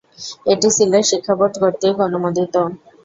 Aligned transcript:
এটি 0.51 0.67
সিলেট 0.75 1.05
শিক্ষা 1.09 1.33
বোর্ড 1.39 1.55
কর্তৃক 1.61 1.95
অনুমোদিত। 2.07 2.55